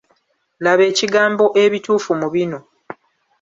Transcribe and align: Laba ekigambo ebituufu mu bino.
Laba 0.63 0.83
ekigambo 0.91 1.45
ebituufu 1.63 2.11
mu 2.21 2.27
bino. 2.33 2.59